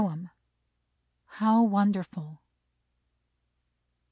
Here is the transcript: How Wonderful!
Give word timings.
How 1.27 1.61
Wonderful! 1.61 2.41